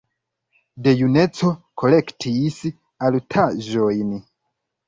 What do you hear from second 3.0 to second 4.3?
artaĵojn.